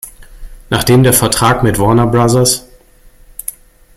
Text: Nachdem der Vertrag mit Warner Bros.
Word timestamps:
Nachdem 0.71 1.03
der 1.03 1.13
Vertrag 1.13 1.61
mit 1.61 1.77
Warner 1.77 2.07
Bros. 2.07 2.67